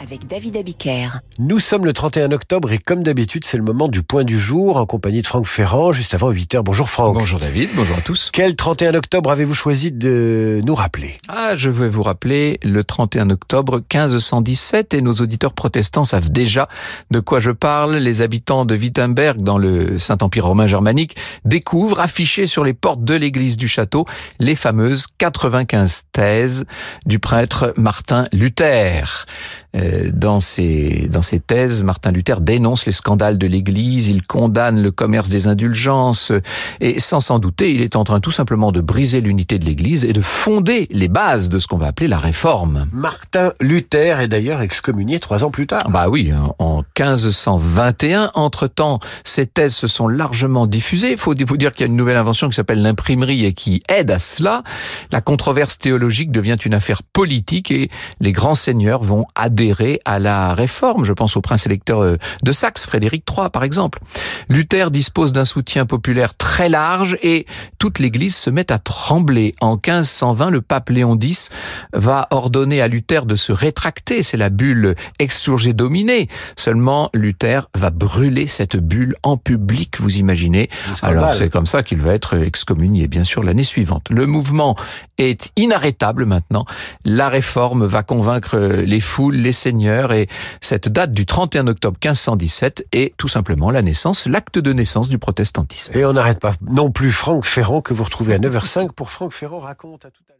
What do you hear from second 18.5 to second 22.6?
de Wittenberg dans le Saint-Empire romain germanique découvrent affichées